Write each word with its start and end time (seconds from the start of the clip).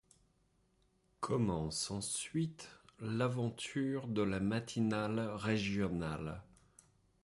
Commence 1.19 1.91
ensuite 1.91 2.67
l'aventure 3.01 4.07
de 4.07 4.23
la 4.23 4.39
matinale 4.39 5.19
régionale. 5.35 6.41